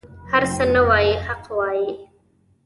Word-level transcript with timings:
هر 0.31 0.43
څه 0.53 0.63
نه 0.73 0.81
وايي 0.89 1.13
حق 1.25 1.43
وايي. 1.57 1.89